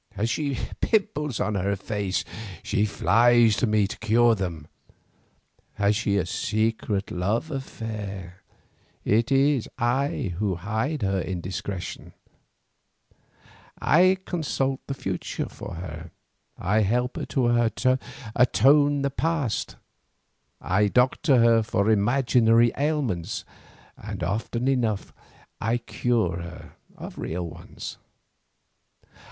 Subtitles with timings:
[0.13, 2.25] Has she pimples on her face,
[2.63, 4.65] she flies to me to cure them.
[5.75, 8.41] Has she a secret love affair,
[9.05, 12.13] it is I who hide her indiscretion;
[13.79, 16.09] I consult the future for her,
[16.57, 17.25] I help her
[17.67, 17.99] to
[18.35, 19.75] atone the past,
[20.59, 23.45] I doctor her for imaginary ailments,
[23.95, 25.13] and often enough
[25.61, 27.99] I cure her of real ones.